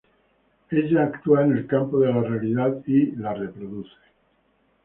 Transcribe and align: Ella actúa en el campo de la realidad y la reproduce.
Ella 0.71 1.03
actúa 1.03 1.43
en 1.45 1.51
el 1.51 1.67
campo 1.67 1.99
de 1.99 2.07
la 2.07 2.21
realidad 2.21 2.75
y 2.87 3.11
la 3.17 3.35
reproduce. 3.35 3.93